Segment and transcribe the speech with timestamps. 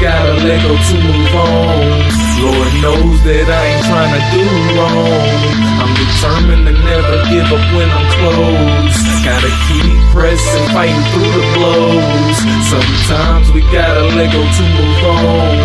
[0.00, 2.22] to let go to move on.
[2.40, 4.44] Lord knows that I ain't trying to do
[4.74, 5.52] wrong.
[5.82, 8.96] I'm determined to never give up when I'm close.
[9.22, 12.36] Gotta keep pressing, fighting through the blows.
[12.66, 15.56] Sometimes we gotta let go to move on.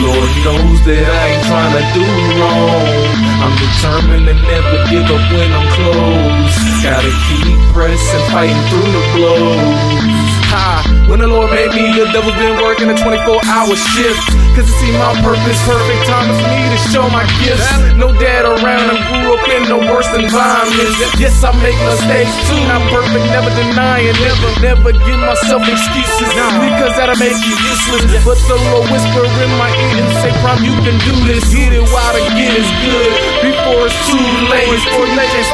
[0.00, 2.04] Lord knows that I ain't trying to do
[2.38, 3.22] wrong.
[3.42, 6.54] I'm determined to never give up when I'm close.
[6.80, 10.30] Gotta keep pressing, fighting through the blows.
[10.52, 10.81] Ha,
[11.22, 14.18] the Lord made me, the devil's been working a 24 hour shift.
[14.58, 17.62] Cause it see my purpose, perfect time for me to show my gifts.
[17.94, 20.98] No dad around, I grew up in the worst environments.
[21.22, 24.18] Yes, I make mistakes too, not perfect, never denying.
[24.18, 26.26] Never, never give myself excuses,
[26.58, 28.02] because that'll make you useless.
[28.26, 31.46] But the Lord whisper in my ear and say, Prom, you can do this.
[31.54, 33.10] Get it while the get is good,
[33.46, 34.66] before it's too late.
[34.68, 35.46] Before you can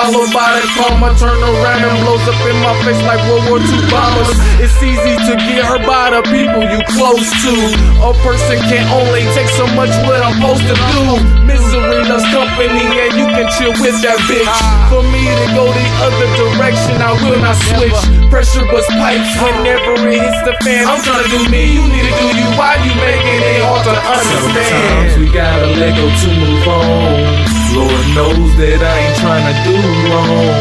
[0.00, 1.12] followed by the karma.
[1.20, 4.32] Turn around and blows up in my face like World War II bombers.
[4.56, 7.54] It's easy to get hurt by the people you close to.
[8.00, 11.04] A person can only take so much what I'm supposed to do.
[11.44, 14.48] Misery loves company, and you can chill with that bitch.
[14.88, 18.00] For me to go the other direction, I will not switch.
[18.32, 20.88] Pressure was pipes whenever it hits the fan.
[20.88, 22.48] I'm trying to do me, you need to do you.
[22.56, 25.12] Why you making it hard to understand?
[25.12, 27.59] Sometimes we gotta let go to move on.
[28.20, 29.72] Knows that I ain't trying to do
[30.12, 30.52] wrong.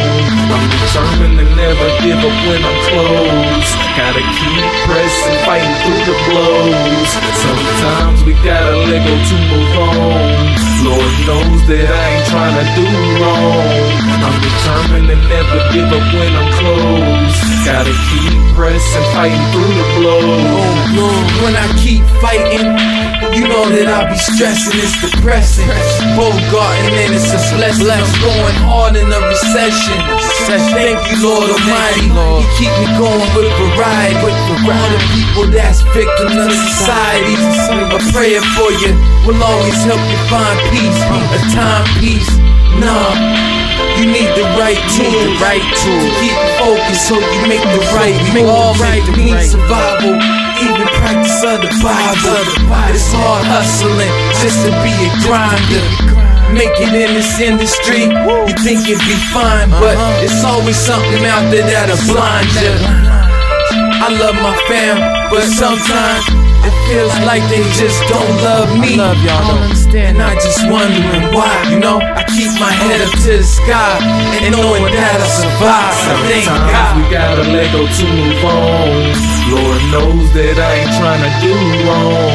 [0.48, 3.70] I'm determined to never give up when I'm close.
[4.00, 7.10] Gotta keep pressing, fighting through the blows.
[7.36, 10.40] Sometimes we gotta let go to move on.
[10.88, 12.88] Lord knows that I ain't trying to do
[13.20, 13.68] wrong.
[14.24, 16.49] I'm determined to never give up when I'm.
[17.70, 20.42] Gotta keep pressing, fighting through the blows.
[21.46, 22.66] When I keep fighting,
[23.30, 25.70] you know that I be stressing, it's depressing.
[26.18, 27.86] Bogarting and it's a blessing.
[27.86, 30.02] I'm going hard in a recession.
[30.74, 32.10] Thank you, Lord Almighty.
[32.10, 34.18] You keep me going with variety.
[34.18, 37.38] All the people that's victims of society.
[37.94, 38.98] A prayer for you
[39.30, 41.00] will always help you find peace.
[41.06, 42.34] A timepiece,
[42.82, 43.59] nah.
[44.00, 46.00] You need the right tool, the right tool.
[46.00, 48.48] To keep focused so you make the right move.
[48.48, 50.16] All right we need survival.
[50.60, 52.44] Even practice of the Bible.
[52.92, 56.20] It's hard hustling just to be a grinder.
[56.50, 59.94] Make it in this industry, you think it'd be fine, but
[60.26, 62.89] it's always something out there that'll blind you.
[64.10, 66.26] I love my fam, but sometimes
[66.66, 68.98] it feels like they just don't love me.
[68.98, 70.18] I love y'all, don't understand.
[70.18, 72.00] And I just wondering why, you know.
[72.02, 74.02] I keep my head up to the sky
[74.42, 75.94] and knowing that I survive.
[75.94, 79.29] I thank Sometimes we gotta let go to move on.
[79.90, 81.50] Knows that I ain't trying to do
[81.82, 82.30] wrong.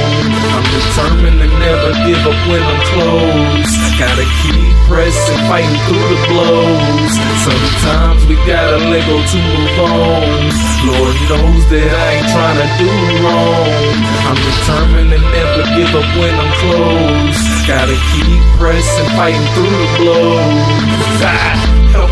[0.58, 3.70] I'm determined to never give up when I'm close.
[3.94, 7.14] Gotta keep pressing, fighting through the blows.
[7.46, 10.50] Sometimes we gotta let go to move on.
[10.82, 12.90] Lord knows that I ain't trying to do
[13.22, 13.70] wrong.
[14.26, 17.38] I'm determined to never give up when I'm close.
[17.70, 21.22] Gotta keep pressing, fighting through the blows.
[21.22, 21.53] God, help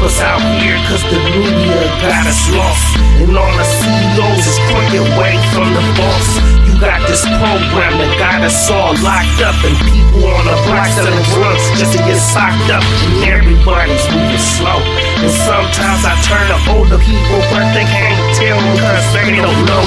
[0.02, 2.98] us out here, cause the media got us lost.
[3.22, 6.26] And all the CEOs is crooked away from the boss.
[6.66, 10.90] You got this program that got us all locked up, and people on the block
[10.90, 12.82] selling drugs just to get socked up.
[12.82, 14.82] And everybody's moving slow.
[15.22, 19.62] And sometimes I turn to older people, but they can't tell me cause they don't
[19.70, 19.84] know.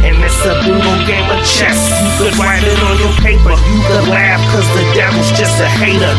[0.00, 1.76] And it's a brutal game of chess.
[2.00, 5.68] You could write it on your paper, you could laugh cause the devil's just a
[5.68, 6.14] hater.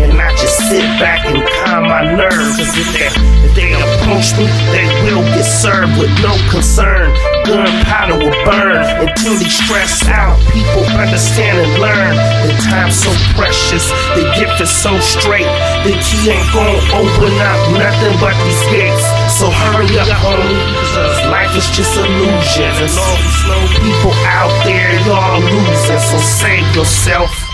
[0.00, 2.56] And I just sit back and calm my nerves.
[2.56, 3.10] Cause if they,
[3.44, 7.10] if they approach me, they will get served with no concern.
[7.44, 10.38] Gunpowder will burn until they stress out.
[10.54, 12.14] People understand and learn.
[12.46, 15.50] The time's so precious, the gift is so straight.
[15.84, 19.04] The key ain't gonna open up nothing but these gates.
[19.36, 20.62] So hurry up, homie,
[20.94, 22.72] cause life is just illusion.
[22.84, 25.98] And all slow people out there, y'all losing.
[25.98, 27.49] So save yourself